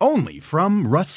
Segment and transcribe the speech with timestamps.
[0.00, 1.14] Only from Rust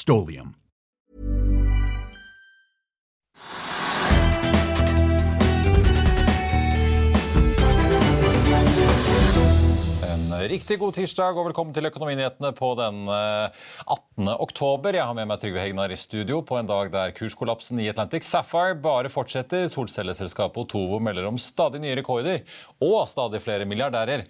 [10.40, 14.06] Riktig god tirsdag og velkommen til Økonominyhetene på den 18.
[14.20, 14.94] Eh, oktober.
[14.96, 18.24] Jeg har med meg Trygve Hegnar i studio på en dag der kurskollapsen i Atlantic
[18.24, 19.66] Sapphire bare fortsetter.
[19.72, 22.40] Solcelleselskapet Otovo melder om stadig nye rekorder
[22.80, 24.24] og stadig flere milliardærer.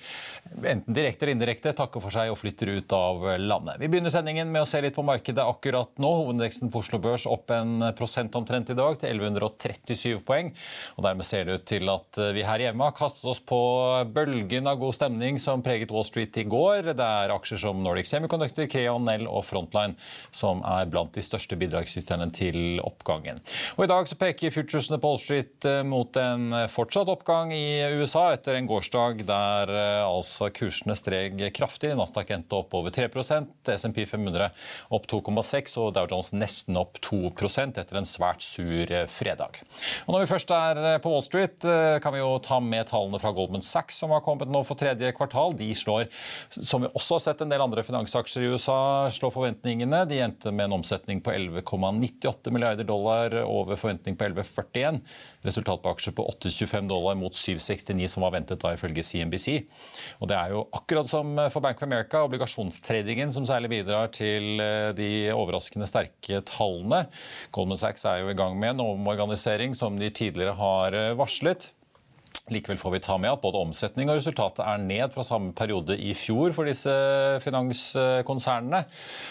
[0.58, 3.78] Enten direkte eller indirekte takker for seg og flytter ut av landet.
[3.82, 6.10] Vi begynner sendingen med å se litt på markedet akkurat nå.
[6.22, 10.50] Hovedindeksen på Oslo Børs opp en prosent omtrent i dag til 1137 poeng.
[10.98, 13.60] Og Dermed ser det ut til at vi her hjemme har kastet oss på
[14.10, 16.94] bølgen av god stemning som preget Wall Street i går.
[16.96, 19.98] Det er aksjer som Nordic Semiconductor, Creon, Nell og Frontline
[20.32, 23.40] som er blant de største bidragsyterne til oppgangen.
[23.76, 27.82] Og I dag så peker futuresene på Wall Street eh, mot en fortsatt oppgang i
[28.00, 31.92] USA etter en gårsdag der eh, altså kursene streg kraftig.
[31.98, 34.48] Nasdaq endte opp over 3% SMP 500
[34.96, 39.60] opp 2,6 og Dow Jones nesten opp 2% etter en svært sur eh, fredag.
[40.06, 41.58] Og Når vi først er på Wall Street,
[42.02, 45.10] kan vi jo ta med tallene fra Goldman Sachs som har kommet nå for tredje
[45.16, 45.54] kvartal.
[45.58, 46.08] De slår slår,
[46.62, 50.04] som vi også har sett en del andre finansaksjer i USA slå forventningene.
[50.08, 55.00] De endte med en omsetning på 11,98 milliarder dollar over forventning på 11,41.
[55.46, 59.48] Resultat på aksjer på 8,25 dollar mot 7,69 som var ventet da ifølge CNBC.
[60.20, 64.60] Og Det er jo akkurat som for Bank of America, obligasjonstradingen som særlig bidrar til
[64.62, 67.06] eh, de overraskende sterke tallene.
[67.54, 71.70] Goldman Sachs er jo i gang med en omorganisering som de tidligere har eh, varslet.
[72.50, 75.96] Likevel får vi ta med at både omsetning og resultatet er ned fra samme periode
[75.98, 76.92] i fjor for disse
[77.44, 78.82] finanskonsernene.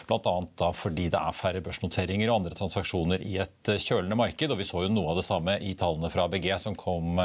[0.09, 0.71] Bl.a.
[0.75, 4.51] fordi det er færre børsnoteringer og andre transaksjoner i et kjølende marked.
[4.51, 7.19] og Vi så jo noe av det samme i tallene fra ABG som kom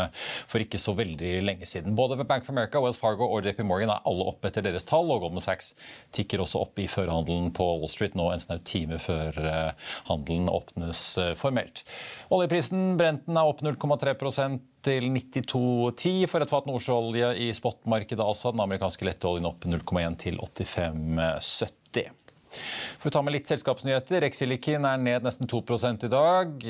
[0.50, 1.94] for ikke så veldig lenge siden.
[1.98, 5.10] Både Bank of America, Wells Fargo og JP Morgan er alle oppe etter deres tall,
[5.12, 5.72] og Goldman Sachs
[6.14, 10.50] tikker også opp i førhandelen på Wall Street nå en snau time før eh, handelen
[10.52, 11.84] åpnes eh, formelt.
[12.34, 14.14] Oljeprisen Brenten er opp 0,3
[14.84, 18.24] til 92,10 for et fat nordsjøolje i spotmarkedet.
[18.24, 22.23] Altså den amerikanske letteoljen opp 0,1 til 85,70.
[23.00, 24.22] For å ta med litt selskapsnyheter.
[24.24, 25.62] Rexilicon er ned nesten 2
[26.06, 26.66] i dag.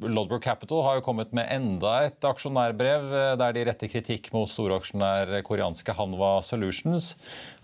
[0.00, 5.34] Lodbrook Capital har jo kommet med enda et aksjonærbrev der de retter kritikk mot storaksjonær
[5.46, 7.14] koreanske Hanwa Solutions.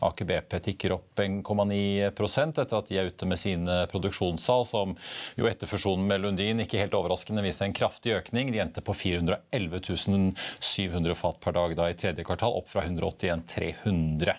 [0.03, 4.97] Aker BP tikker opp 1,9% etter at de er ute med sine produksjonssal, som
[5.39, 8.51] jo etter fusjonen med Lundin ikke helt overraskende viste en kraftig økning.
[8.53, 13.47] De endte på 411 700 fat per dag da i tredje kvartal, opp fra 181
[13.53, 14.37] 300.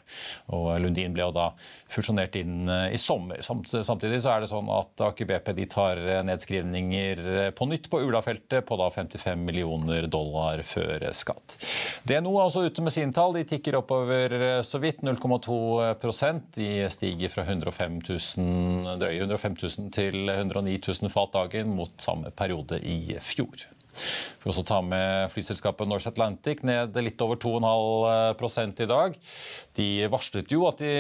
[0.56, 1.50] Og Lundin ble jo da
[1.92, 3.13] fusjonert inn eh, i sommer.
[3.44, 8.78] Samtidig så er det sånn at Aker BP tar nedskrivninger på nytt på Ula-feltet på
[8.80, 11.58] da 55 millioner dollar før skatt.
[12.08, 13.36] DNO er også ute med sine tall.
[13.38, 14.38] De tikker oppover
[14.68, 15.60] så vidt 0,2
[16.56, 22.32] de stiger fra 105 000, drøye 105 000 til 109 000 fat dagen mot samme
[22.36, 23.68] periode i fjor.
[24.44, 29.18] Får også ta med flyselskapet Norse Atlantic ned litt over 2,5 i dag.
[29.74, 30.94] De varslet jo at de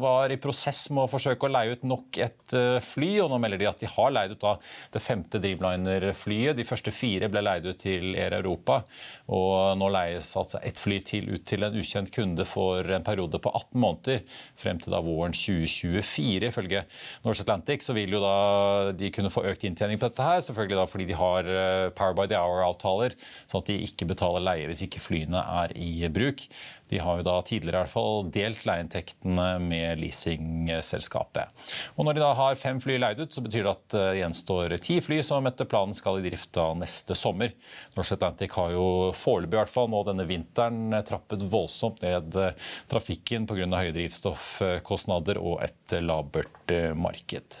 [0.00, 3.40] var i prosess med å forsøke å leie ut nok et eh, fly, og nå
[3.42, 4.46] melder de at de har leid ut
[4.94, 6.56] det femte Dreamliner-flyet.
[6.56, 8.80] De første fire ble leid ut til Air Europa,
[9.28, 13.40] og nå leies altså ett fly til ut til en ukjent kunde for en periode
[13.44, 14.24] på 18 måneder,
[14.56, 16.48] frem til da våren 2024.
[16.48, 16.84] Ifølge
[17.26, 20.80] Norse Atlantic så vil jo da de kunne få økt inntjening på dette her, selvfølgelig
[20.80, 23.14] da fordi de har eh, Power by the Hour-avtaler,
[23.46, 26.44] sånn at de ikke betaler leie hvis ikke flyene er i bruk.
[26.88, 31.52] De har jo da tidligere i hvert fall delt leieinntektene med leasingselskapet.
[31.96, 34.76] Og Når de da har fem fly leid ut, så betyr det at det gjenstår
[34.84, 37.52] ti fly som etter planen skal i drift da neste sommer.
[37.96, 38.86] Norse Atlantic har jo
[39.16, 42.38] foreløpig i hvert fall nå denne vinteren trappet voldsomt ned
[42.88, 43.68] trafikken pga.
[43.68, 47.60] høye drivstoffkostnader og et labert marked.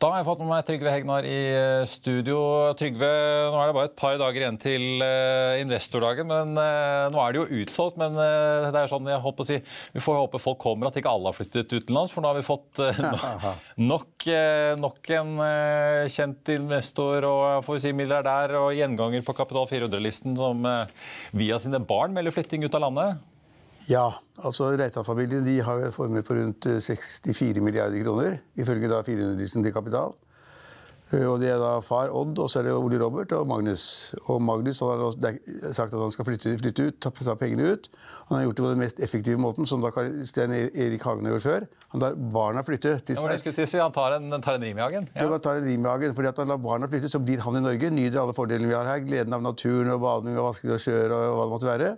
[0.00, 2.38] Da har jeg fått med meg Trygve Hegnar i eh, studio.
[2.80, 3.08] Trygve,
[3.52, 6.24] nå er det bare et par dager igjen til eh, investordagen.
[6.24, 9.58] men uh, Nå er det jo utsolgt, men det er sånn jeg håper å si,
[9.92, 12.14] vi får håpe folk kommer, at ikke alle har flyttet utenlands.
[12.14, 12.80] For nå har vi fått
[13.92, 14.30] nok,
[14.80, 15.34] nok, en
[16.16, 20.64] kjent investor og får vi si milliardær og gjenganger på Kapital 400-listen som
[21.36, 23.29] via sine barn melder flytting ut av landet.
[23.88, 24.06] Ja,
[24.36, 29.48] altså Reitan-familien de har en formue på rundt 64 eh, milliarder kroner, ifølge da 400
[29.56, 30.16] til kapital.
[31.10, 34.14] Eh, og Det er da far Odd, og så er det Ole Robert og Magnus.
[34.28, 37.88] Og Magnus han har sagt at han skal flytte, flytte ut, ta, ta, pengene ut.
[38.28, 39.90] Han har gjort det på den mest effektive måten, som da
[40.26, 41.66] Stein Erik Hagen har gjort før.
[41.94, 43.48] Han lar barna flytte til Sveits.
[43.50, 45.08] Ja, si, han tar en, tar en rim i hagen?
[45.14, 45.24] Ja.
[45.24, 47.42] ja, han tar en rim i hagen, fordi at han lar barna flytte, så blir
[47.42, 47.90] han i Norge.
[47.90, 49.02] Nyter alle fordelene vi har her.
[49.02, 51.90] Gleden av naturen og bading og vasking av sjøer og hva det måtte være.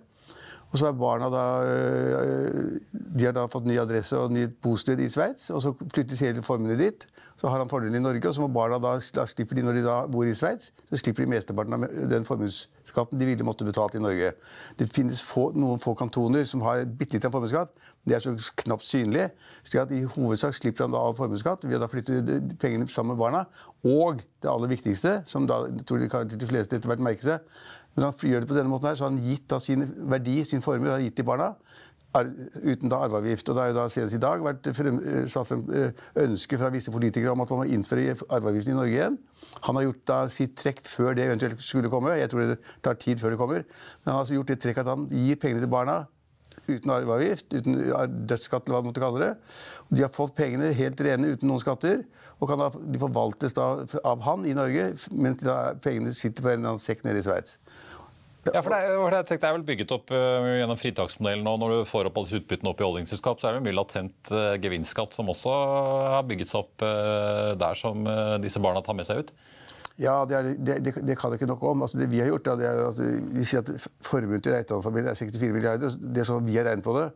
[0.73, 5.01] Og så har barna da øh, De har da fått ny adresse og nytt bosted
[5.05, 5.51] i Sveits.
[5.53, 7.07] Og så flytter hele formuen dit.
[7.37, 9.79] Så har han fordelen i Norge, og så må barna da, da slipper de når
[9.79, 13.67] de da bor i Sveits, så slipper de mesteparten av den formuesskatten de ville måtte
[13.67, 14.31] betalt i Norge.
[14.79, 17.75] Det finnes få, noen få kantoner som har bitte litt av formuesskatt.
[18.07, 19.29] Det er så knapt synlig.
[19.65, 23.25] slik at i hovedsak slipper han da all formuesskatt ved å flytte pengene sammen med
[23.25, 23.45] barna.
[23.83, 27.53] Og det aller viktigste, som da tror de, de fleste etter hvert merker seg,
[27.97, 30.39] når han gjør det på denne måten, her, så har han gitt da sin verdi,
[30.49, 31.53] sin formue, har gitt til barna.
[32.13, 33.49] Uten da arveavgift.
[33.49, 36.59] Og det har jo da senest i dag vært frem, eh, satt frem eh, ønske
[36.61, 39.19] fra visse politikere om at man må innføre arveavgiften i Norge igjen.
[39.69, 42.17] Han har gjort da sitt trekk før det eventuelt skulle komme.
[42.21, 43.65] Jeg tror det tar tid før det kommer.
[43.65, 46.03] Men han har altså gjort det trekk at han gir pengene til barna
[46.69, 47.79] uten arveavgift, uten
[48.29, 49.33] dødsskatt eller hva man måtte kalle det.
[49.93, 52.05] De har fått pengene helt rene uten noen skatter.
[52.43, 53.69] Og da, de forvaltes da
[54.09, 55.45] av han i Norge, mens
[55.85, 57.61] pengene sitter på en eller annen sekk nede i Sveits.
[58.49, 61.47] Ja, for det er, for det er vel bygget opp uh, gjennom fritaksmodellen.
[61.47, 64.33] og Når du får opp alle utbyttene opp i oljeselskap, så er det mye latent
[64.35, 65.53] uh, gevinstskatt som også
[66.17, 68.03] har bygget seg opp uh, der som
[68.43, 69.31] disse barna tar med seg ut?
[70.01, 71.85] Ja, det, er, det, det, det kan jeg ikke noe om.
[71.87, 73.07] Altså, det vi har gjort, da, det er, altså,
[73.37, 75.95] Vi sier at formuen til Reitan-familien er 64 milliarder.
[76.03, 77.07] Det er sånn vi har regnet på det.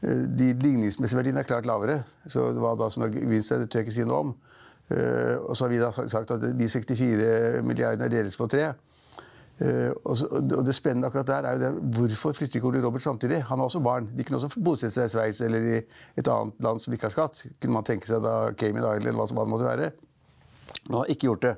[0.00, 2.02] De ligningsmessige verdiene er klart lavere.
[2.30, 4.34] Så hva da som er gevinst, det tør jeg ikke si noe om.
[4.88, 8.70] Og så har vi da sagt at de 64 milliardene er deles på tre.
[9.58, 13.42] Uh, og, det spennende akkurat der er jo det, Hvorfor flytter ikke Ole Robert samtidig?
[13.42, 14.10] Han har også barn.
[14.18, 15.78] De kunne også bosette seg i Sveits eller i
[16.20, 17.40] et annet land som ikke har skatt.
[17.58, 19.88] Kunne man tenke seg da Cayman Island eller hva, hva det måtte være.
[20.84, 21.54] Men han har ikke gjort det.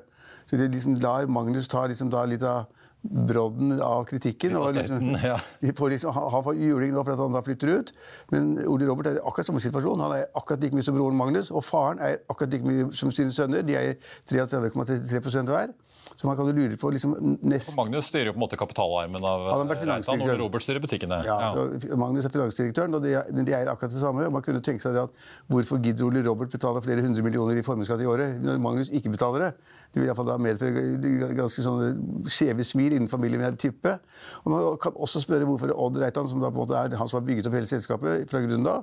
[0.49, 2.65] Så de liksom lar Magnus ta liksom litt av
[3.01, 4.55] brodden av kritikken.
[4.59, 5.37] Og liksom, ja.
[5.93, 7.93] liksom, han får juling nå for at han da flytter ut.
[8.33, 10.03] Men Ole Robert er i akkurat samme situasjon.
[10.05, 11.51] Han er akkurat like mye som broren Magnus.
[11.51, 13.65] Og faren er akkurat like mye som sine sønner.
[13.65, 13.95] De er
[14.29, 15.73] 33,33 hver.
[16.19, 17.73] Så man kan jo lure på liksom, nest...
[17.77, 21.21] Magnus styrer jo på en måte kapitalarmen av Reitan, og Robert styrer butikkene.
[21.25, 21.97] Ja, ja.
[21.99, 24.25] Magnus er finansdirektøren, og de, de eier akkurat det samme.
[24.27, 25.13] og man kunne tenke seg at
[25.51, 29.13] Hvorfor gidder Ole Robert betale flere hundre millioner i formuesskatt i året når Magnus ikke
[29.13, 29.51] betaler det?
[29.91, 33.97] Det vil iallfall da medføre ganske sånne skjeve smil innen familien, vil jeg tippe.
[34.45, 37.11] Og man kan også spørre hvorfor Odd Reitan, som da på en måte er han
[37.11, 38.77] som har bygget opp hele selskapet fra grunnen da,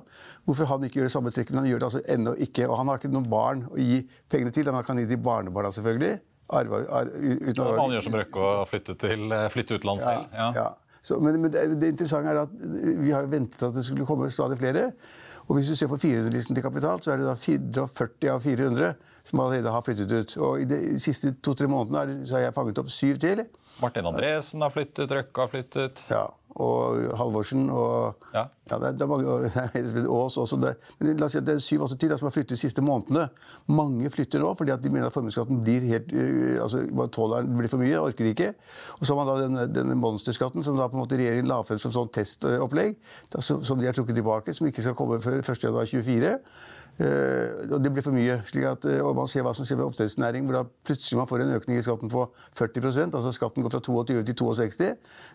[0.45, 1.55] hvorfor han ikke gjør det samme trekket.
[1.55, 2.67] Men han gjør det altså ennå ikke.
[2.69, 4.69] Og han har ikke noen barn å gi pengene til.
[4.69, 7.77] Han kan gi til barnebarna, selvfølgelig arve, arve, uten arve.
[7.77, 10.37] Man gjør som Røkke og flytte, til, eh, flytte utenlands ja, selv.
[10.37, 10.49] Ja.
[10.55, 10.99] ja.
[11.01, 12.55] Så, men, men det, det, interessante er at
[12.99, 14.89] vi har ventet at det skulle komme stadig flere.
[15.47, 18.91] Og hvis du ser på 400-listen til kapital, så er det da 440 av 400
[19.29, 20.35] som allerede har flyttet ut.
[20.45, 23.45] Og i de siste to-tre månedene så har jeg fanget opp syv til.
[23.79, 26.03] Martin Andresen har flyttet, Røkke har flyttet.
[26.11, 26.25] Ja,
[26.57, 28.47] og Halvorsen og ja.
[28.71, 30.57] ja det, er, det er mange, Ås også.
[30.61, 32.83] Det, men la oss si at det er syv-åtte til som har flyttet de siste
[32.85, 33.27] månedene.
[33.69, 36.11] Mange flytter nå fordi at de mener at formuesskatten blir helt
[36.63, 38.51] altså Man tåler blir for mye, orker ikke.
[38.97, 41.61] Og så har man da denne, denne monsterskatten som da på en måte regjeringen la
[41.67, 42.97] frem som sånn testopplegg,
[43.33, 46.35] da, som, som, de har trukket tilbake, som ikke skal komme før 1.1.24.
[46.99, 48.41] Uh, og det blir for mye.
[48.43, 51.29] slik at, uh, og Man ser hva som skjer med oppdrettsnæringen, hvor da plutselig man
[51.29, 52.25] får en økning i skatten på
[52.59, 54.89] 40% altså Skatten går fra 22 til 62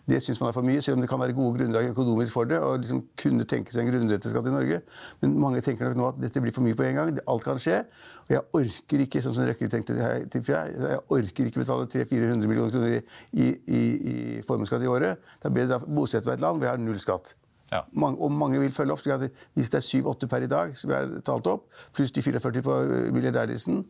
[0.05, 2.45] Det syns man er for mye, selv om det kan være gode grunnlag økonomisk for
[2.45, 2.59] det.
[2.59, 4.81] og liksom kunne tenke seg en grunnretteskatt i Norge.
[5.21, 7.17] Men mange tenker nok nå at dette blir for mye på en gang.
[7.27, 7.79] Alt kan skje.
[8.27, 12.99] Og jeg orker ikke sånn som Røkke tenkte jeg orker ikke betale 300-400 millioner kroner
[12.99, 13.01] i,
[13.33, 13.81] i, i,
[14.11, 15.17] i formuesskatt i året.
[15.41, 17.33] Det er bedre å bosette meg i et land hvor jeg har null skatt.
[17.71, 17.81] Ja.
[17.91, 19.01] Mange, og mange vil følge opp.
[19.01, 22.61] slik Hvis det er 7-8 per i dag, som er talt opp, pluss de 44
[22.61, 23.85] på eh, milliardærlisten,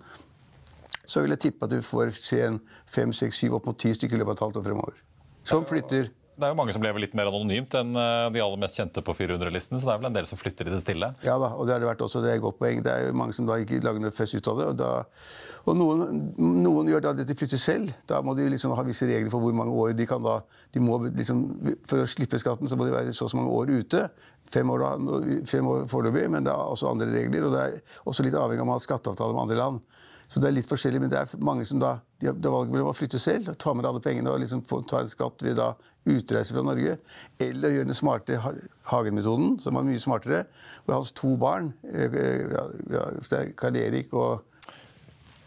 [1.05, 4.19] så vil jeg tippe at du får se en 5-6-7 opp mot 10 stykker i
[4.19, 5.01] løpet av et halvt år fremover.
[5.45, 8.59] Som flytter det er jo mange som lever litt mer anonymt enn eh, de aller
[8.59, 9.79] mest kjente på 400-listen.
[9.79, 11.09] Så det er vel en del som flytter i det stille?
[11.23, 12.19] Ja da, og det har det vært også.
[12.23, 12.81] Det er et godt poeng.
[12.83, 14.67] Det er jo mange som da ikke lager noe fest ut av det.
[14.73, 14.89] Og, da,
[15.63, 17.95] og noen, noen, gjør da det de flytter selv.
[18.11, 20.41] Da må de liksom ha visse regler for hvor mange år de kan da
[20.75, 21.45] de må liksom,
[21.87, 24.07] For å slippe skatten så må de være så og så mange år ute.
[24.51, 27.47] Fem år, da, fem år foreløpig, men det er også andre regler.
[27.47, 29.87] Og det er også litt avhengig av om man har skatteavtale med andre land.
[30.27, 32.89] Så det er litt forskjellig, men det er mange som da de har, valget mellom
[32.89, 35.73] å flytte selv, ta med alle pengene og liksom få, ta en skatt ved da
[36.05, 36.97] utreise fra Norge,
[37.41, 38.39] eller gjøre den smarte
[38.89, 40.43] Hagen-metoden, som var mye smartere,
[40.85, 42.19] hvor hans to barn, eh,
[42.53, 44.43] ja, ja, Karl Erik og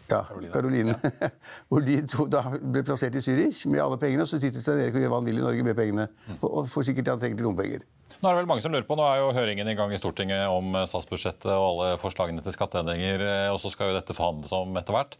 [0.09, 0.95] ja, Karoline.
[1.69, 4.25] Hvor de to da ble plassert i Zürich med alle pengene.
[4.25, 6.07] Og så sitter Stein Erik og gjør hva han vil i Norge med pengene.
[6.41, 7.85] Og får sikkert det han trenger til lommepenger.
[8.19, 9.99] Nå er det vel mange som lurer på, nå er jo høringen i gang i
[9.99, 13.23] Stortinget om statsbudsjettet og alle forslagene til skatteendringer.
[13.53, 15.15] Og så skal jo dette forhandles om etter hvert.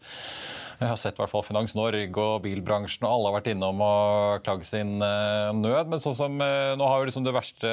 [0.80, 3.82] Jeg har sett i hvert fall Finans Norge og bilbransjen og alle har vært innom
[3.84, 5.90] og klagd sin eh, nød.
[5.92, 7.72] Men sånn som, eh, nå har jo liksom det verste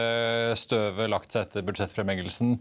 [0.60, 2.57] støvet lagt seg etter budsjettfremleggelsen.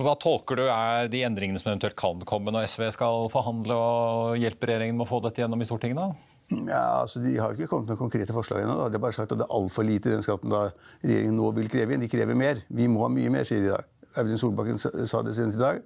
[0.00, 4.40] Hva tolker du er de endringene som eventuelt kan komme når SV skal forhandle og
[4.40, 6.00] hjelpe regjeringen med å få dette gjennom i Stortinget?
[6.00, 6.35] da?
[6.50, 8.76] Ja, altså De har ikke kommet med konkrete forslag ennå.
[8.86, 10.68] De har bare sagt at det er altfor lite i den skatten da
[11.02, 12.04] regjeringen nå vil kreve inn.
[12.04, 12.62] De krever mer.
[12.68, 13.92] Vi må ha mye mer, sier de i dag.
[14.16, 15.82] Audun Solbakken sa det senest i dag.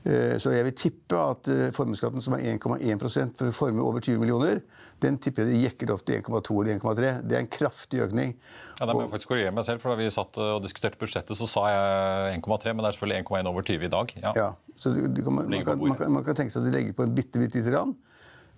[0.00, 4.20] Eh, så jeg vil tippe at eh, formuesskatten, som er 1,1% for formue over 20
[4.22, 4.62] millioner,
[5.00, 7.10] den tipper jeg de jekker opp til 1,2 eller 1,3.
[7.24, 8.34] Det er en kraftig økning.
[8.78, 11.36] Ja, Da må jeg faktisk korrigere meg selv, for Da vi satt og diskuterte budsjettet,
[11.36, 14.14] så sa jeg 1,3, men det er selvfølgelig 1,1 over 20 i dag.
[14.24, 16.96] Ja, ja så kan, man, kan, man, kan, man, kan, tenke seg at de legger
[16.96, 17.92] på en bitte, bitte lite grann.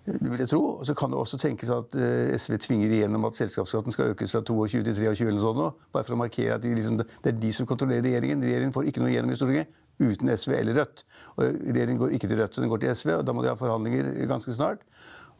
[0.05, 0.61] Vil jeg tro.
[0.79, 4.35] Og så kan det også tenkes at uh, SV tvinger igjennom at selskapsskatten skal økes
[4.35, 5.85] fra 22 til 23 eller noe sånt.
[5.95, 8.43] Bare for å markere at de, liksom, det er de som kontrollerer regjeringen.
[8.43, 11.05] Regjeringen får ikke noe igjennom i Stortinget uten SV eller Rødt.
[11.37, 13.51] Og regjeringen går ikke til Rødt, så den går til SV, og da må de
[13.51, 14.81] ha forhandlinger ganske snart.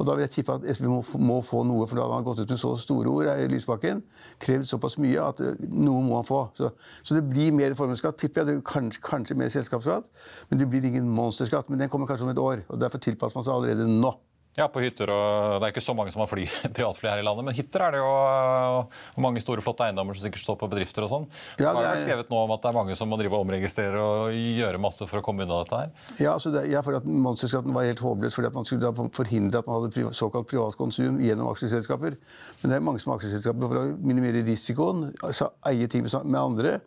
[0.01, 2.25] Og da vil jeg tippe at SV må, må, få noe, for da har han
[2.25, 4.01] gått ut med så store ord i Lysbakken.
[4.41, 6.41] Krevd såpass mye at eh, noe må han få.
[6.57, 6.71] Så,
[7.05, 8.49] så det blir mer formuesskatt, tipper jeg.
[8.49, 10.09] Det kanskje, kanskje mer selskapsskatt.
[10.49, 11.69] Men det blir ingen monsterskatt.
[11.69, 12.65] Men den kommer kanskje om et år.
[12.73, 14.15] og Derfor tilpasser man seg allerede nå.
[14.53, 15.09] Ja, på hytter.
[15.09, 16.43] og Det er ikke så mange som har fly,
[16.77, 20.43] privatfly her i landet, men hytter er det jo mange store, flotte eiendommer som sikkert
[20.43, 21.25] står på bedrifter og sånn.
[21.57, 24.03] Ja, det er skrevet nå om at det er mange som må drive og omregistrere
[24.03, 25.93] og gjøre masse for å komme unna dette her.
[26.21, 29.63] Ja, altså det, ja for at monsterskatten var helt håpløs fordi at man skulle forhindre
[29.63, 32.19] at man hadde såkalt privat konsum gjennom aksjeselskaper.
[32.61, 36.41] Men det er mange som har aksjeselskaper for å minimere risikoen, altså eie ting med
[36.43, 36.77] andre.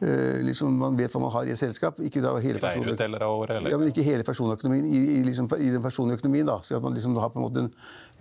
[0.00, 1.98] Uh, liksom man vet hva man har i et selskap.
[2.00, 6.20] Ikke, da, hele personøkonomien, ja, men ikke hele personøkonomien i, i, liksom, i, den personlige
[6.22, 6.46] økonomien.
[6.48, 6.56] Da.
[6.64, 7.72] Så at man liksom har på en måte en,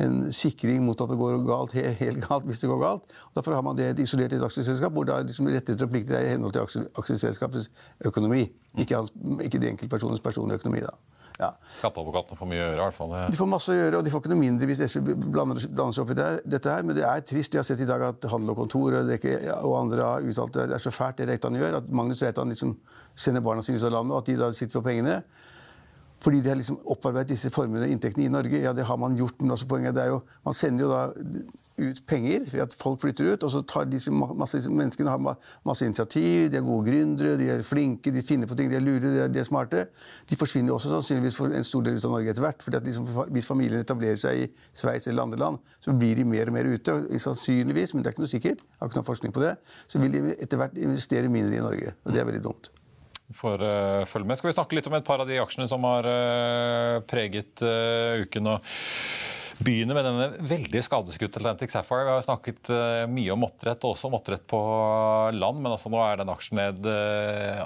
[0.03, 3.15] en, sikring mot at det går galt, helt, helt galt hvis det går galt.
[3.29, 6.19] Og derfor har man det isolert i et aksjeselskap, hvor da liksom rettigheter og plikter
[6.19, 7.71] er i henhold til aksjeselskapets
[8.11, 8.49] økonomi.
[8.75, 10.83] Ikke, hans, ikke de enkeltpersoners personlige økonomi.
[10.83, 10.97] da.
[11.39, 11.53] Ja.
[11.77, 12.75] Skatteadvokatene får mye å gjøre.
[12.75, 13.13] i hvert fall.
[13.31, 15.95] De får masse å gjøre, og de får ikke noe mindre hvis SV blander, blander
[15.95, 16.83] seg opp i det, dette her.
[16.83, 17.55] Men det er trist.
[17.55, 19.13] Jeg har sett i dag at Handel og Kontor og,
[19.55, 22.51] og andre har uttalt at det er så fælt det Reitan gjør, at Magnus Reitan
[22.51, 22.75] liksom
[23.15, 25.21] sender barna sine ut av landet, og at de da sitter på pengene.
[26.19, 28.59] Fordi de har liksom opparbeidet disse formuene og inntektene i Norge.
[28.59, 31.05] Ja, det har man gjort, men også poenget er jo Man sender jo da
[31.79, 33.43] ut penger ved at folk flytter ut.
[33.43, 37.65] Og så tar disse masse menneskene har masse initiativ, de er gode gründere, de er
[37.65, 39.85] flinke, de finner på ting, de er lure, de er, de er smarte.
[40.29, 42.63] De forsvinner også sannsynligvis for en stor del av Norge etter hvert.
[42.63, 46.51] fordi liksom, Hvis familien etablerer seg i Sveits eller andre land, så blir de mer
[46.51, 46.99] og mer ute.
[47.19, 49.55] Sannsynligvis, men det er ikke noe sikkert, jeg har ikke noe forskning på det,
[49.87, 51.95] så vil de etter hvert investere mindre i Norge.
[52.05, 52.71] Og det er veldig dumt.
[53.35, 54.39] For, uh, følge med.
[54.39, 58.23] Skal vi snakke litt om et par av de aksjene som har uh, preget uh,
[58.25, 58.55] uken?
[58.55, 58.71] og
[59.63, 62.05] begynner med denne veldig skadeskutte Atlantic Sapphire.
[62.07, 64.59] Vi har snakket uh, mye om oppdrett, også om oppdrett på
[65.35, 65.61] land.
[65.61, 67.63] Men altså, nå er den aksjen ned uh,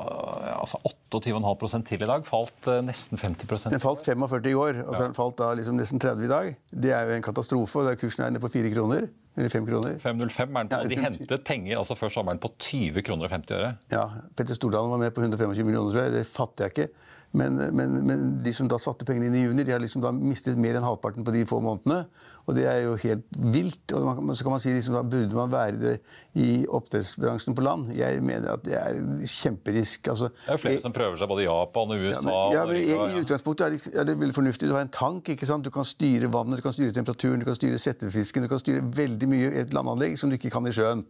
[0.57, 0.81] altså
[1.13, 2.25] 28,5 til i dag.
[2.27, 5.51] Falt uh, nesten 50% Den falt 45 i går, og så har den falt da
[5.57, 6.55] liksom nesten 30 i dag.
[6.71, 7.85] Det er jo en katastrofe.
[7.85, 9.09] og Kursen er nede på 4 kroner.
[9.33, 9.95] Eller 5 kroner.
[10.01, 10.81] 505 er den på.
[10.81, 13.71] Ja, de hentet penger altså før sommeren på 20 kroner og 50 øre.
[13.93, 14.03] Ja,
[14.37, 16.13] Petter Stordalen var med på 125 millioner, tror jeg.
[16.19, 17.09] Det fatter jeg ikke.
[17.33, 20.11] Men, men, men, de som da satte pengene inn i juni, de har liksom da
[20.13, 22.03] mistet mer enn halvparten på de få månedene.
[22.45, 23.25] Og det er jo helt
[23.55, 23.93] vilt.
[23.95, 25.93] Og man, så kan man si liksom, da burde man være det
[26.37, 27.89] i oppdrettsbransjen på land.
[27.97, 30.11] Jeg mener at det er kjemperisk.
[30.13, 32.21] Altså, det er jo flere jeg, som prøver seg både i Japan og USA.
[32.21, 34.69] Ja, men, ja, men i, i, utgangspunktet er det, er det, veldig fornuftig.
[34.69, 35.33] Du har en tank.
[35.33, 35.65] ikke sant?
[35.65, 38.45] Du kan styre vannet, du kan styre temperaturen, du kan styre settefisken.
[38.45, 41.01] Du kan styre veldig mye i et landanlegg som du ikke kan i sjøen.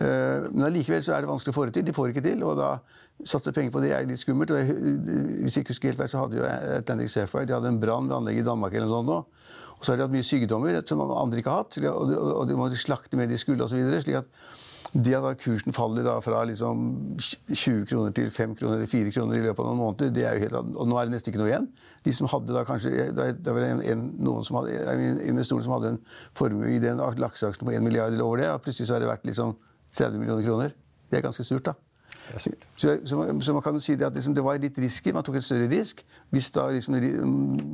[0.00, 1.86] Uh, men allikevel er det vanskelig å få det til.
[1.86, 2.42] De får ikke til.
[2.46, 2.76] og da
[3.28, 4.50] satse penger på det er litt skummelt.
[4.50, 4.76] og jeg,
[5.42, 8.16] Hvis jeg husker helt feil, så hadde jo Atlantic Sapphire de hadde en brann ved
[8.16, 8.74] anlegget i Danmark.
[8.74, 9.20] eller noe sånt nå.
[9.78, 12.44] Og så har de hatt mye sykdommer som andre ikke har hatt, og de, og
[12.46, 13.80] de må slakte med de skulle osv.
[14.02, 14.28] slik at
[14.92, 19.42] det at kursen faller fra liksom 20 kroner til 5 kroner eller 4 kroner i
[19.46, 21.48] løpet av noen måneder, det er jo helt, og nå er det nesten ikke noe
[21.48, 21.68] igjen.
[22.04, 25.72] De som hadde da kanskje, Det var en, en, noen som hadde, en investor som
[25.78, 26.00] hadde en
[26.36, 29.08] formue i den lakseaksjen på 1 milliard eller over det, og plutselig så har det
[29.08, 29.56] vært liksom
[29.96, 30.76] 30 millioner kroner.
[31.10, 31.76] Det er ganske surt, da.
[32.38, 35.12] Så, så, man, så, man, kan jo si det at liksom, det var litt risky.
[35.12, 36.04] Man tok en større risk.
[36.30, 36.96] Hvis da liksom,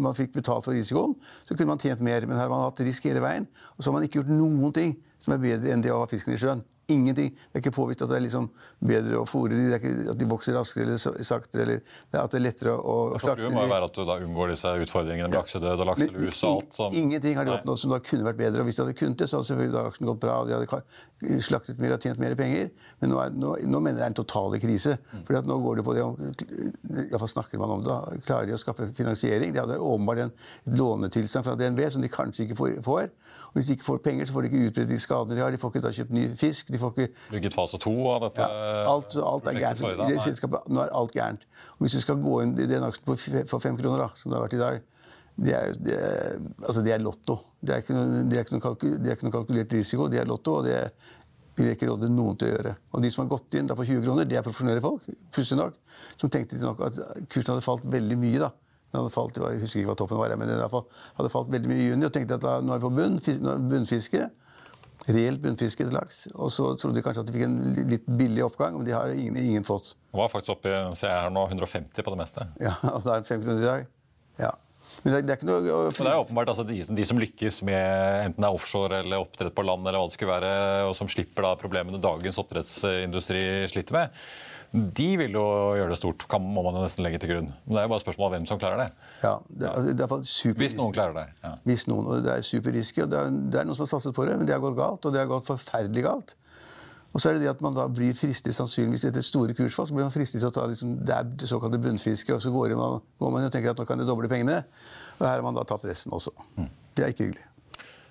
[0.02, 1.14] man fikk betalt for risikoen,
[1.46, 2.26] så kunne man tjent mer.
[2.26, 3.46] Men her har man hatt risk hele veien.
[3.76, 6.10] Og så har man ikke gjort noen ting som er bedre enn det å ha
[6.10, 6.64] fisken i sjøen.
[6.88, 7.34] Ingenting.
[7.34, 8.48] Det er ikke påvist at det er liksom
[8.80, 12.22] bedre å fôre de, det ikke at de vokser raskere eller saktere, eller det er
[12.22, 14.72] at det er lettere å å Det må jo være at du da unngår disse
[14.84, 18.26] utfordringene med laksedød og lakselus og alt som Ingenting har de oppnådd som da kunne
[18.28, 18.62] vært bedre.
[18.62, 20.38] og Hvis de hadde kunnet det, så hadde selvfølgelig da aksjen gått bra.
[20.40, 22.70] og De hadde slaktet mer og tjent mer penger.
[23.02, 24.96] Men nå, er, nå, nå mener jeg det er en totale krise.
[25.12, 25.24] Mm.
[25.28, 26.16] Fordi nå går det på det om
[27.08, 27.98] Iallfall snakker man om det.
[28.28, 29.52] Klarer de å skaffe finansiering?
[29.54, 33.10] De hadde åpenbart en et lånetilstand fra DNB som de kanskje ikke får.
[33.48, 35.50] Og hvis de ikke får penger, så får de ikke utbredt de skadene de har.
[35.50, 36.72] De får ikke da kjøpt ny fisk.
[36.72, 40.22] de får ikke bygget fase to av dette ja, alt, alt er gærent.
[40.24, 41.48] Selskapet, nå er alt gærent.
[41.76, 44.38] Og hvis du skal gå inn i den aksjen for fem kroner, da, som det
[44.38, 44.80] har vært i dag,
[45.38, 47.38] det er, det er, altså det er lotto.
[47.62, 50.26] Det er, ikke noe, det, er kalku, det er ikke noe kalkulert risiko, det er
[50.26, 50.58] lotto.
[50.58, 50.80] og det
[51.58, 52.72] vil jeg ikke råde noen til å gjøre.
[52.94, 55.58] Og de som har gått inn da på 20 kroner, det er profesjonelle folk, pussig
[55.58, 55.78] nok,
[56.20, 58.42] som tenkte nok at kursen hadde falt veldig mye.
[58.44, 58.52] da.
[58.88, 61.82] Den hadde falt, jeg husker ikke hva toppen var, men den hadde falt, veldig mye
[61.82, 62.06] i juni.
[62.08, 64.28] Og tenkte at da, nå er vi på bunn, er bunnfiske.
[65.06, 66.24] Reelt bunnfiske til laks.
[66.34, 69.12] Og så trodde de kanskje at de fikk en litt billig oppgang, men de har
[69.14, 69.94] ingen, ingen fått.
[70.12, 70.72] Nå var faktisk oppe i
[71.06, 72.48] her nå, 150 på det meste.
[72.60, 73.86] Ja, og det er det fem kroner i dag.
[74.42, 74.50] Ja.
[75.04, 77.04] Men det, det er ikke noe å- Men det er åpenbart altså, de, som- de
[77.06, 80.34] som lykkes med enten det er offshore eller oppdrett på land, eller hva det skulle
[80.34, 80.52] være,
[80.90, 84.18] og som slipper da problemene dagens oppdrettsindustri sliter med,
[84.72, 85.42] de vil jo
[85.78, 87.46] gjøre det stort, kan, må man jo nesten legge til grunn.
[87.64, 88.88] Men det er jo bare spørsmål om hvem som klarer det.
[89.22, 91.24] Ja, det, er- det er Hvis noen klarer det.
[91.44, 91.54] Ja.
[91.64, 94.14] Hvis noen, og Det er superrisky, og det er, det er noen som har satset
[94.14, 95.08] på det, men det har gått galt.
[95.08, 96.36] Og det har gått forferdelig galt.
[97.16, 99.96] Og så er det det at man da blir fristet sannsynligvis etter store kursfall, så
[99.96, 103.00] blir man fristet til å ta liksom, det, det såkalte bunnfiske, og så går man,
[103.18, 104.60] går man og tenker at nå kan jeg doble pengene.
[105.16, 106.34] Og her har man da tapt resten også.
[106.94, 107.47] Det er ikke hyggelig.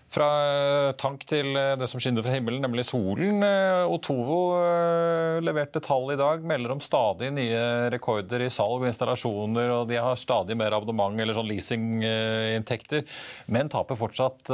[0.08, 0.28] Fra
[0.88, 3.42] eh, tank til eh, det som skinner fra himmelen, nemlig solen.
[3.44, 4.38] Eh, Otovo
[5.44, 7.60] leverte tall i dag, melder om stadig nye
[7.92, 13.04] rekorder i salg og installasjoner, og de har stadig mer abonnement eller sånn leasinginntekter,
[13.52, 14.48] men taper fortsatt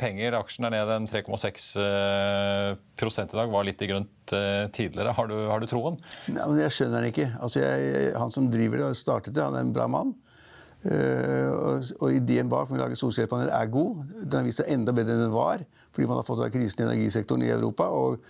[0.00, 0.38] penger.
[0.38, 2.70] Aksjen er ned en 3,6 eh,
[3.00, 5.12] prosent i dag, var litt i grønt tidligere.
[5.18, 5.98] Har du, har du troen?
[6.30, 7.26] Men Jeg skjønner den ikke.
[7.42, 10.14] Altså, jeg, han som driver det og startet det, han er en bra mann.
[10.84, 14.02] Eh, og, ideen bak med å lage solcellepaneler er god.
[14.20, 15.62] Den har vist seg enda bedre enn den var,
[15.94, 17.88] fordi man har fått av krisen i energisektoren i Europa.
[17.88, 18.20] og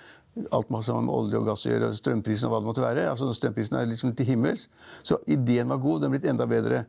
[0.55, 3.09] Alt sammen med olje og gass å gjøre, strømprisen og hva det måtte være.
[3.11, 4.69] altså Strømprisen er liksom til himmels.
[5.03, 6.85] Så ideen var god, den er blitt enda bedre.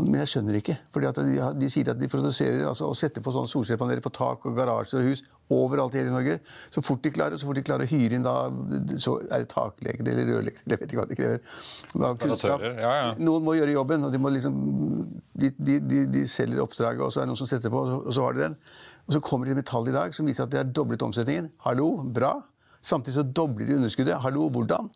[0.00, 0.76] Men jeg skjønner ikke.
[0.92, 4.46] fordi de, de sier at de produserer altså, og setter på sånne solcellepaneler på tak
[4.46, 6.36] og garasjer og hus overalt i hele Norge.
[6.74, 8.34] Så fort de klarer, så fort de klarer å hyre inn da,
[9.00, 10.62] så er det takleger eller rørleger.
[10.64, 11.40] Jeg vet ikke hva de krever.
[11.96, 12.66] Av kunnskap.
[12.66, 13.08] Ja, ja.
[13.18, 14.60] Noen må gjøre jobben, og de, må liksom,
[15.34, 17.90] de, de, de, de selger oppdraget, og så er det noen som setter på, og
[17.90, 18.58] så, og så har de den.
[19.08, 21.50] Og så kommer det med tall i dag som viser at de har doblet omsetningen.
[21.64, 22.36] Hallo, bra.
[22.80, 24.20] Samtidig så dobler de underskuddet.
[24.22, 24.90] Hallo, hvordan?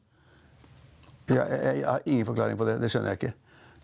[1.31, 2.79] Jeg, jeg, jeg har ingen forklaring på det.
[2.83, 3.33] Det skjønner jeg ikke.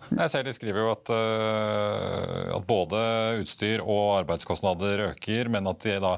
[0.08, 3.02] Jeg ser De skriver jo at, eh, at både
[3.42, 6.16] utstyr og arbeidskostnader øker, men at de da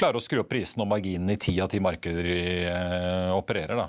[0.00, 3.76] klarer å skru opp prisen og marginen i ti av ti markeder de eh, opererer.
[3.78, 3.88] da.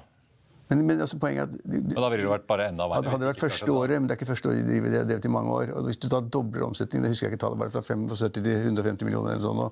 [0.72, 2.86] Men, men altså, poenget er at de, de, Men da ville det vært bare enda
[2.88, 3.12] verre.
[3.12, 5.02] hadde, det vært første året, men det er ikke første året de driver det, det
[5.02, 5.74] har drevet i mange år.
[5.76, 8.48] Og hvis du tar dobler omsetningen, det husker jeg ikke tallet, bare fra 75 til
[8.48, 9.68] 150 millioner eller sånn nå.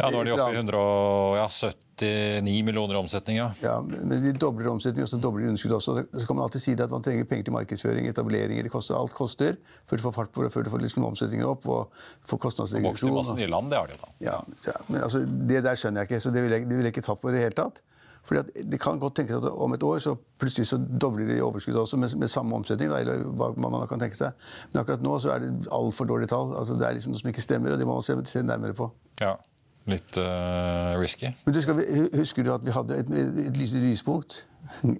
[0.00, 0.74] Ja, Nå er de oppe i annet.
[2.00, 3.38] 179 millioner i omsetning.
[3.38, 3.46] ja.
[3.62, 5.96] Ja, men de dobler omsetningen, og så dobler de underskudd også.
[6.10, 8.96] Så kan man alltid si det at man trenger penger til markedsføring, etableringer, det koster,
[8.98, 9.54] alt koster,
[9.86, 11.94] før du får fart på det, før du får liksom omsetningen opp, og
[12.26, 14.10] får Og vokser i masse nye land, det har de da.
[14.24, 16.94] Ja, ja, men altså, Det der skjønner jeg ikke, så det ville jeg, vil jeg
[16.96, 17.82] ikke tatt på i det hele tatt.
[18.24, 21.80] Fordi Det kan godt tenkes at om et år så plutselig så dobler de overskuddet
[21.80, 22.90] også med, med samme omsetning.
[22.92, 24.36] Da, eller hva man kan tenke seg.
[24.72, 26.54] Men akkurat nå så er det altfor dårlige tall.
[26.58, 28.76] Altså Det er liksom noe som ikke stemmer, og det må man se, se nærmere
[28.76, 28.90] på.
[29.20, 29.36] Ja,
[29.88, 31.30] Litt uh, risky.
[31.46, 31.78] Men du skal,
[32.14, 33.56] Husker du at vi hadde et, et, et
[33.88, 34.44] lyspunkt?
[34.84, 34.92] Nå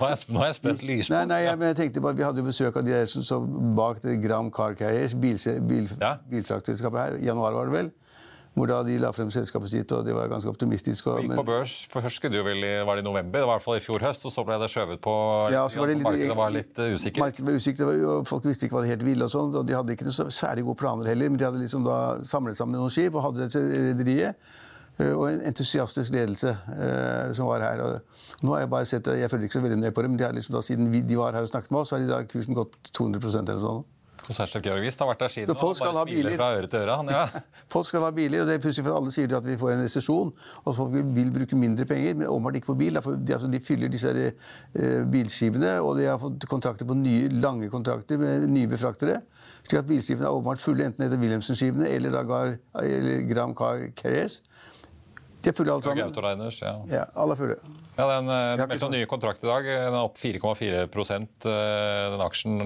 [0.00, 0.18] har jeg,
[0.56, 0.82] spent.
[0.82, 1.12] Lyspunkt.
[1.12, 3.38] Nei, nei, jeg, men jeg tenkte bare, Vi hadde besøk av de der som så
[3.76, 6.16] bak det Gram Car Carriers, bil, bil, Ja.
[6.30, 7.18] bilfraktselskapet her.
[7.20, 7.90] I januar var det vel.
[8.58, 11.06] Hvor da de la frem selskapet sitt, og de var ganske optimistiske.
[11.12, 13.54] Og, Gikk på børs, for husker du det vel var det i november, det var
[13.54, 15.14] i hvert fall i fjor høst, og så ble det skjøvet på
[15.54, 17.22] Ja, så var det litt, Markedet var litt eh, usikkert.
[17.22, 19.24] Markedet var usikkert, og Folk visste ikke hva de helt ville.
[19.24, 21.60] og sånt, og De hadde ikke noe så særlig gode planer heller, men de hadde
[21.62, 24.34] liksom da samlet sammen noen skip og hadde dette rederiet.
[24.98, 27.84] eh, Og en entusiastisk ledelse eh, som var her.
[27.84, 30.18] Og nå har Jeg bare sett, jeg følger ikke så veldig ned på det, men
[30.18, 32.02] de har liksom da, siden vi, de var her og snakket med oss, så har
[32.02, 33.84] de da kursen gått 200% eller sånn.
[34.28, 35.48] Konsertsjef Georgist har vært der siden.
[35.54, 36.34] Så folk skal ha biler.
[36.36, 36.96] fra øre til øre.
[37.00, 37.22] Han, ja.
[37.72, 39.82] Folk skal ha biler, og det er plutselig for alle sier at vi får en
[39.86, 40.32] resesjon.
[40.64, 42.98] Og folk vil, bruke mindre penger, men åpenbart ikke på bil.
[42.98, 44.36] Derfor, De, altså, de fyller disse der,
[44.76, 49.22] eh, bilskipene, og de har fått kontrakter på nye, lange kontrakter med nye befraktere.
[49.64, 53.88] Slik at bilskipene er åpenbart fulle, enten etter Wilhelmsen-skipene eller, da Gar- eller Gram Car
[53.96, 54.42] Carriers.
[55.42, 56.04] De er fulle alle sammen.
[56.08, 56.76] Autoliners, ja.
[56.90, 57.58] Ja, alle er fulle.
[57.98, 59.64] Ja, den, eh, meldte om sånn- ny kontrakt i dag.
[59.64, 60.84] Den er opp 4,4
[61.48, 62.60] eh, Den aksjen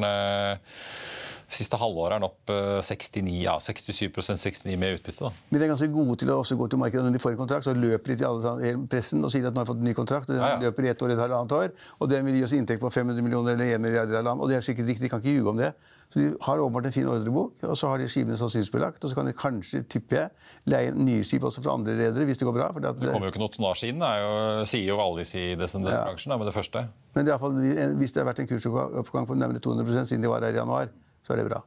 [1.53, 2.53] Siste halvåret er den opp
[2.89, 5.29] 69, ja, 67% 69 med utbytte.
[5.29, 5.31] da.
[5.51, 7.41] Men de er ganske gode til å også gå til markedet når de får en
[7.43, 7.67] kontrakt.
[7.69, 10.31] Så løper de til alle pressen og sier at de har fått en ny kontrakt.
[10.31, 10.61] og Den ja, ja.
[10.67, 11.73] løper i ett år, et halvannet år.
[12.01, 14.31] Og den vil gi oss inntekt på 500 millioner eller 1 milliard.
[14.39, 15.75] Og det er sikkert riktig, de kan ikke ljuge om det.
[16.13, 19.05] Så de har åpenbart en fin ordrebok, og så har de skipene sannsynlighetsbelagt.
[19.05, 22.43] Og så kan de kanskje, tipper jeg, leie nye skip også fra andre redere hvis
[22.43, 22.67] det går bra.
[22.77, 26.37] Det, kommer jo ikke noe tonnasje inn, det sier jo alle i descendentbransjen ja.
[26.37, 26.85] med det første.
[27.17, 27.57] Men det er i fall,
[28.03, 30.93] hvis det har vært en kursoppgang på nærmere 200 siden de var her i januar,
[31.23, 31.63] så er det bra.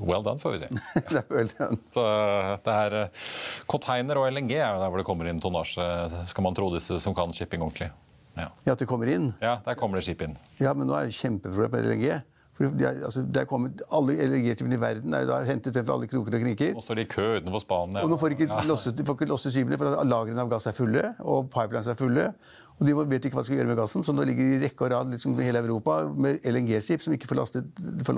[0.00, 0.68] Well done, får vi si.
[1.12, 1.50] det er well.
[1.92, 2.04] Så
[2.64, 2.96] det her,
[3.68, 5.84] Container og LNG er jo der hvor det kommer inn tonnasje,
[6.32, 7.92] skal man tro disse som kan shipping ordentlig.
[8.32, 8.48] Ja.
[8.64, 9.34] ja, At det kommer inn?
[9.42, 10.38] Ja, der kommer det skip inn.
[10.62, 12.06] Ja, men nå er det kjempeproblem med LNG.
[12.62, 15.86] De er, altså, det er kommet, alle LNG-skipene i verden er jo da hentet frem
[15.88, 16.74] fra alle kroker og kriker.
[16.76, 18.04] Nå står de i kø utenfor Spania.
[18.04, 18.60] Og nå får de ikke ja.
[18.68, 21.98] losset, de får ikke losset skipene, for lagrene av gass er fulle, og pipelines er
[21.98, 22.28] fulle.
[22.82, 24.60] Og de vet ikke hva de skal gjøre med gassen, så nå ligger de i
[24.64, 27.38] rekke og rad liksom, i hele Europa med LNG-skip som ikke får,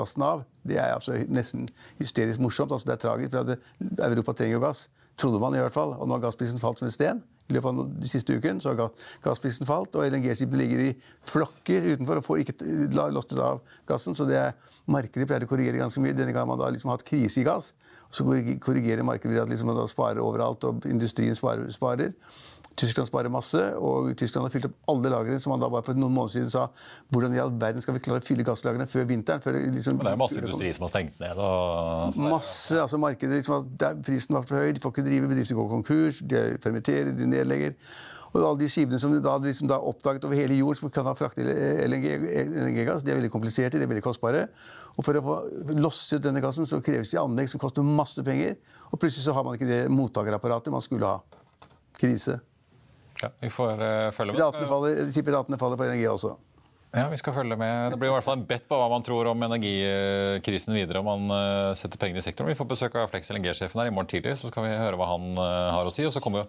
[0.00, 0.46] lasten av.
[0.64, 1.66] Det er altså nesten
[2.00, 2.72] hysterisk morsomt.
[2.72, 4.86] Altså, det er tragisk, for Europa trenger jo gass.
[5.20, 5.92] Trodde man i hvert fall.
[5.98, 7.20] Og nå har gassprisen falt som en sten.
[7.44, 8.92] I løpet av den siste uken så har
[9.24, 10.92] gassprisen falt, og LNG-skipene ligger i
[11.28, 12.70] flokker utenfor og får ikke
[13.12, 14.16] lostet av gassen.
[14.16, 14.54] Så det er,
[14.88, 16.16] markedet pleier å korrigere ganske mye.
[16.16, 17.74] Denne gangen har man da liksom hatt krise i gass.
[18.14, 18.24] Så
[18.62, 21.68] korrigerer markedet ved at liksom man da sparer overalt, og industrien sparer.
[21.74, 22.14] sparer.
[22.74, 25.38] Tyskland sparer masse, og Tyskland har fylt opp alle lagrene.
[25.40, 26.64] som man da bare for noen måneder siden sa
[27.14, 29.42] hvordan i all verden skal vi klare å fylle gasslagrene før vinteren?
[29.44, 31.38] Før liksom, Men det er jo masse industri som har stengt ned.
[31.38, 32.18] Og...
[32.24, 32.80] Masse.
[32.82, 36.20] altså Markedet liksom, der Prisen var for høy, de får ikke drive, bedrifter går konkurs,
[36.34, 37.76] de permitterer, de nedlegger.
[38.34, 41.06] Og alle de skipene som de da, liksom da oppdaget over hele jord som kan
[41.06, 41.46] ha fraktet
[41.86, 44.48] LNG-gass, de er veldig kompliserte, de er veldig kostbare.
[44.98, 45.36] Og for å få
[45.78, 48.56] losset denne gassen så kreves det anlegg som koster masse penger.
[48.90, 51.22] Og plutselig så har man ikke det mottakerapparatet man skulle ha.
[51.94, 52.40] Krise.
[53.22, 54.42] Ja, vi får uh, følge med.
[54.42, 56.34] Ratene faller, tipper ratene faller på LNG også.
[56.94, 57.90] Ja, vi skal følge med.
[57.90, 61.00] Det blir i hvert fall en bet på hva man tror om energikrisen videre.
[61.02, 62.52] om man uh, setter pengene i sektoren.
[62.52, 65.08] Vi får besøk av Flex LNG-sjefen her i morgen tidlig, så skal vi høre hva
[65.10, 66.06] han uh, har å si.
[66.06, 66.46] Og så kommer jo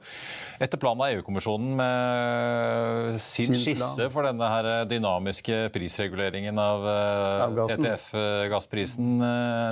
[0.62, 6.86] etter planen av EU-kommisjonen med sin, sin skisse for denne her dynamiske prisreguleringen av
[7.74, 9.12] TTF-gassprisen.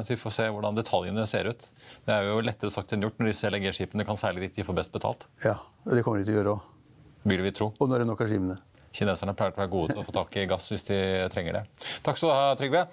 [0.01, 1.69] så vi får se hvordan detaljene ser ut.
[2.07, 4.81] Det er jo lettere sagt enn gjort når disse LNG-skipene kan seile dit de får
[4.81, 5.29] best betalt.
[5.45, 6.69] Ja, det kommer de til å gjøre òg.
[7.29, 7.75] Vil vi tro.
[7.77, 8.57] Og når det er nok av skipene.
[8.93, 10.99] Kineserne pleier å være gode til å få tak i gass hvis de
[11.33, 11.63] trenger det.
[12.05, 12.83] Takk skal du ha, Trygve.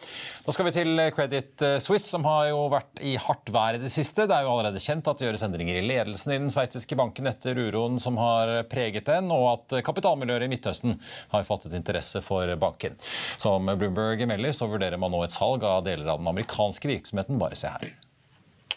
[0.46, 3.92] Da skal vi til Credit Suisse, som har jo vært i hardt vær i det
[3.92, 4.26] siste.
[4.28, 7.28] Det er jo allerede kjent at det gjøres endringer i ledelsen i den sveitsiske banken
[7.30, 10.96] etter uroen som har preget den, og at kapitalmiljøer i Midtøsten
[11.34, 12.96] har fattet interesse for banken.
[13.40, 17.38] Som Bloomberg melder, så vurderer man nå et salg av deler av den amerikanske virksomheten.
[17.40, 17.92] Bare se her.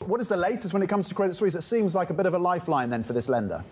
[0.06, 1.56] What is the latest when it comes to Credit Suisse?
[1.56, 3.64] It seems like a bit of a lifeline then for this lender.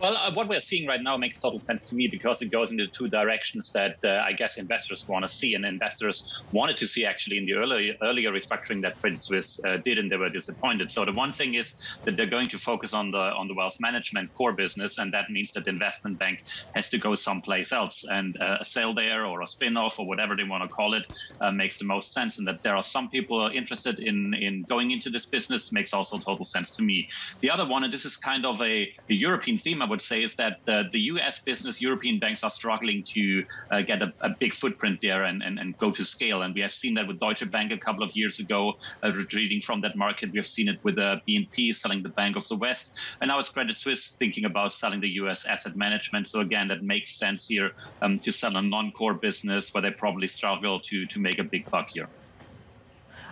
[0.00, 2.72] Well, uh, what we're seeing right now makes total sense to me because it goes
[2.72, 6.86] into two directions that uh, I guess investors want to see, and investors wanted to
[6.86, 10.30] see actually in the early, earlier restructuring that Credit Suisse uh, did, and they were
[10.30, 10.90] disappointed.
[10.90, 13.78] So the one thing is that they're going to focus on the on the wealth
[13.78, 18.06] management core business, and that means that the investment bank has to go someplace else,
[18.08, 21.12] and uh, a sale there or a spin-off or whatever they want to call it
[21.42, 22.38] uh, makes the most sense.
[22.38, 26.18] And that there are some people interested in in going into this business makes also
[26.18, 27.10] total sense to me.
[27.40, 29.89] The other one, and this is kind of a, a European theme.
[29.90, 34.02] Would say is that the, the US business, European banks are struggling to uh, get
[34.02, 36.42] a, a, big footprint there and, and, and, go to scale.
[36.42, 39.60] And we have seen that with Deutsche Bank a couple of years ago, uh, retreating
[39.60, 40.30] from that market.
[40.32, 42.94] We have seen it with uh, BNP selling the Bank of the West.
[43.20, 46.28] And now it's Credit Suisse thinking about selling the US asset management.
[46.28, 50.28] So again, that makes sense here um, to sell a non-core business where they probably
[50.28, 52.08] struggle to, to make a big buck here.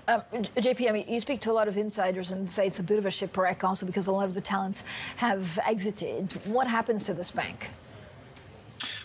[0.06, 2.82] Um, JP, I mean, you speak to a lot of insiders and say it's a
[2.82, 4.84] bit of a shipwreck also because a lot of the talents
[5.16, 6.32] have exited.
[6.46, 7.70] What happens to this bank?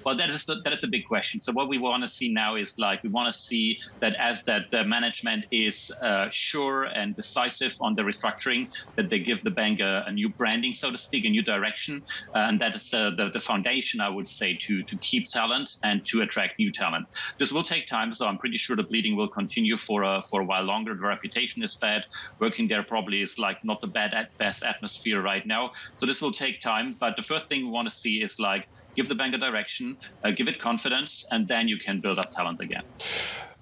[0.05, 1.39] Well, that is the, that is the big question.
[1.39, 4.41] So what we want to see now is like we want to see that as
[4.45, 8.65] that the management is uh, sure and decisive on the restructuring,
[8.97, 12.03] that they give the bank a, a new branding, so to speak, a new direction,
[12.35, 15.69] uh, and that is uh, the, the foundation, I would say, to to keep talent
[15.83, 17.07] and to attract new talent.
[17.39, 20.41] This will take time, so I'm pretty sure the bleeding will continue for a for
[20.41, 20.95] a while longer.
[20.95, 22.03] The reputation is bad.
[22.39, 25.71] Working there probably is like not the bad at best atmosphere right now.
[25.97, 26.95] So this will take time.
[26.99, 29.97] But the first thing we want to see is like give the bank a direction,
[30.23, 32.83] uh, give it confidence, and then you can build up talent again.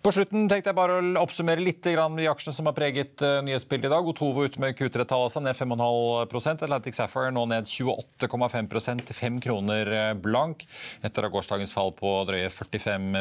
[0.02, 3.36] På slutten tenkte jeg bare å oppsummere litt grann de aksjene som har preget eh,
[3.46, 4.08] nyhetsbildet i dag.
[4.10, 9.92] Otovo ut med Q3-tallet altså, ned 5,5 Atlantic Sapphire nå ned 28,5 til 5 kroner
[9.94, 10.66] eh, blank
[11.06, 13.12] etter av gårsdagens fall på drøye 45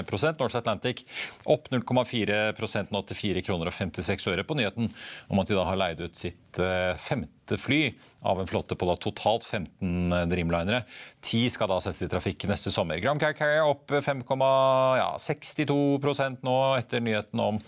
[0.41, 1.05] Norse Atlantic
[1.45, 4.89] opp 0,4 nå til 4 kroner og 56 øre på nyheten
[5.29, 8.87] om at de da har leid ut sitt eh, 15 fly av en flotte på
[8.89, 10.83] da totalt 15 eh, Dreamlinere.
[11.25, 13.01] Ti skal da settes i trafikk neste sommer.
[13.01, 17.61] Gram Car Carrier opp 5,62 ja, nå etter nyheten om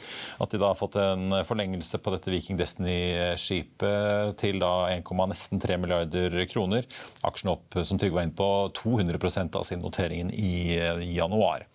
[0.43, 6.37] at de da har fått en forlengelse på dette Viking Destiny-skipet til da 1,3 milliarder
[6.51, 6.89] kroner.
[7.29, 11.67] Aksjen opp, eh, som Trygve var inne på, 200 av sin notering i eh, januar.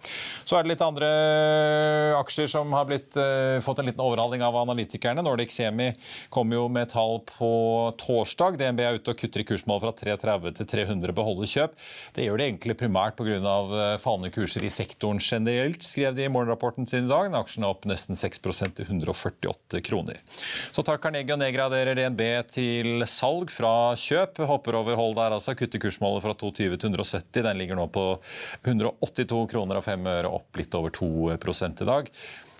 [0.45, 1.09] Så er det litt andre
[2.17, 3.15] aksjer som har blitt,
[3.63, 5.23] fått en liten overhaling av analytikerne.
[5.25, 5.89] Nordic Semi
[6.33, 7.49] kom jo med tall på
[7.99, 8.57] torsdag.
[8.59, 11.75] DNB er ute og kutter i kursmål fra 330 til 300 beholder kjøp.
[12.15, 13.37] Det gjør det egentlig primært pga.
[13.37, 17.33] Eh, fallende kurser i sektoren generelt, skrev de i morgenrapporten sin i dag.
[17.37, 20.21] Aksjen er opp nesten 6% til 148 kroner.
[20.71, 24.43] Så tar Carnegie og nedgraderer DNB til salg fra kjøp.
[24.49, 25.55] Hopper over hold der, altså.
[25.57, 27.45] Kutter kursmålet fra 220 til 170.
[27.47, 28.09] Den ligger nå på
[28.63, 31.07] 182 kroner og 5 øre, opp litt over 2
[31.37, 32.11] i dag.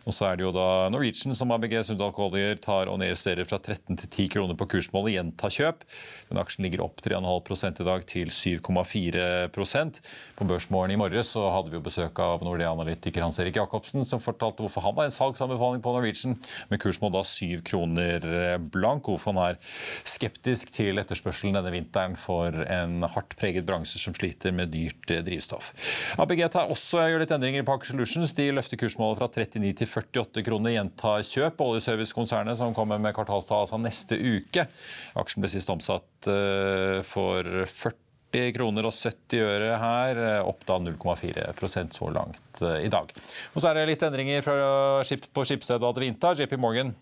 [0.08, 3.60] Og så er det jo da Norwegian som ABG Sundal Collier tar og nedjusterer fra
[3.60, 5.18] 13 til 10 kroner på kursmålet.
[5.18, 5.84] Gjenta kjøp.
[6.30, 10.00] Den aksjen ligger opp 3,5 i dag til 7,4%
[10.38, 14.24] På Børsmorgen i morges så hadde vi jo besøk av Nordea-analytiker Hans Erik Jacobsen, som
[14.24, 16.38] fortalte hvorfor han har en salgsanbefaling på Norwegian
[16.72, 18.30] med kursmål da 7 kroner
[18.72, 19.12] blank.
[19.12, 19.60] Hvorfor han er
[20.08, 25.74] skeptisk til etterspørselen denne vinteren for en hardt preget bransje som sliter med dyrt drivstoff.
[26.16, 28.36] ABG tar også gjør litt endringer på Aker Solutions.
[28.38, 31.62] De løfter kursmålet fra 39 til 48 kroner gjentar kjøp.
[31.66, 34.68] Oljeservicekonsernet som kommer med kvartalstall altså neste uke.
[35.18, 40.78] Aksjen ble sist omsatt eh, for 40 kroner og 70 øre her, eh, opp da
[40.84, 43.12] 0,4% så langt eh, i dag.
[43.54, 44.58] Og så er det litt endringer fra,
[45.02, 46.36] på Skipsstedet og Advinta.
[46.38, 46.94] JP Morgan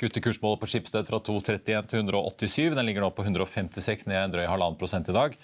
[0.00, 2.74] kutter kursmålet på Skipsted fra 2,31 til 187.
[2.74, 5.36] Den ligger nå på 156, ned en drøy halvannen prosent i dag.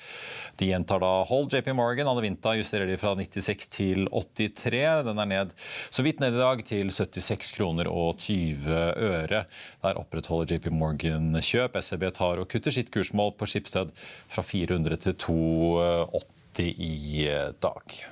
[0.61, 2.11] De gjentar da hold JP Morgan.
[2.11, 4.83] Anne Vinta justerer de fra 96 til 83.
[5.09, 5.55] Den er ned
[5.91, 9.45] så vidt ned i dag til 76 kroner og 20 øre.
[9.85, 11.79] Der opprettholder JP Morgan kjøp.
[11.81, 13.95] SEB tar og kutter sitt kursmål på Skipsted
[14.31, 16.97] fra 400 til 280 i
[17.63, 18.03] dag.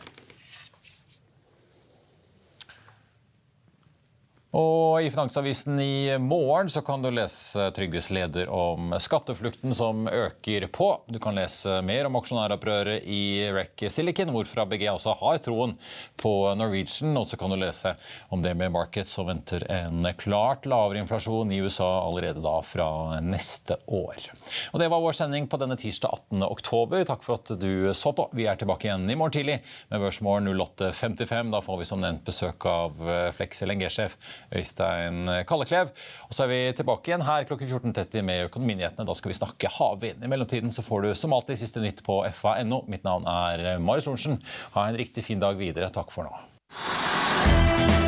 [4.57, 10.65] Og I Finansavisen i morgen så kan du lese Trygves leder om skatteflukten som øker
[10.73, 10.87] på.
[11.13, 15.75] Du kan lese mer om aksjonæropprøret i REC Silicon, hvorfor ABG også har troen
[16.17, 17.13] på Norwegian.
[17.21, 17.93] Og så kan du lese
[18.33, 22.89] om det med Market som venter en klart lavere inflasjon i USA allerede da fra
[23.21, 24.31] neste år.
[24.73, 26.49] Og Det var vår sending på denne tirsdag 18.
[26.49, 27.05] oktober.
[27.05, 28.31] Takk for at du så på.
[28.33, 29.61] Vi er tilbake igjen i morgen tidlig
[29.93, 31.53] med Børsmorgen 08.55.
[31.53, 32.97] Da får vi som nevnt besøk av
[33.37, 34.17] Flex LNG-sjef
[34.55, 35.93] Øystein Kalleklev.
[36.29, 39.07] Og så er vi tilbake igjen her klokken 14.30 med Økonominyhetene.
[39.09, 40.25] Da skal vi snakke havvind.
[40.25, 42.83] I mellomtiden så får du som alltid siste nytt på fa.no.
[42.91, 44.41] Mitt navn er Marius Lorentzen.
[44.77, 45.93] Ha en riktig fin dag videre.
[45.95, 48.08] Takk for nå.